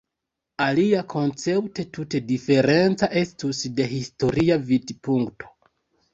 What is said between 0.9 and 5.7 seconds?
koncepto tute diferenca estus de historia vidpunkto.